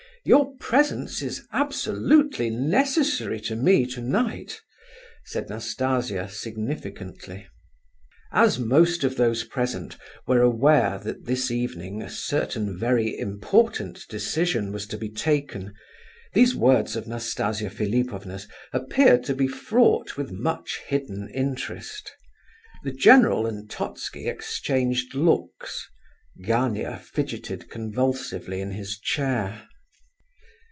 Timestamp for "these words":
16.35-16.95